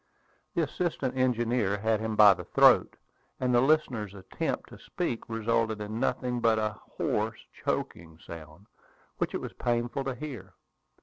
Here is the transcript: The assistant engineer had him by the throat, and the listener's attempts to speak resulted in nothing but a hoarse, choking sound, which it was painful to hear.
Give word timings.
The 0.55 0.63
assistant 0.63 1.15
engineer 1.15 1.77
had 1.77 1.99
him 1.99 2.15
by 2.15 2.33
the 2.33 2.43
throat, 2.45 2.95
and 3.39 3.53
the 3.53 3.61
listener's 3.61 4.15
attempts 4.15 4.69
to 4.69 4.79
speak 4.79 5.29
resulted 5.29 5.79
in 5.79 5.99
nothing 5.99 6.39
but 6.39 6.57
a 6.57 6.79
hoarse, 6.97 7.45
choking 7.63 8.17
sound, 8.25 8.65
which 9.19 9.35
it 9.35 9.41
was 9.41 9.53
painful 9.53 10.03
to 10.05 10.15
hear. 10.15 10.55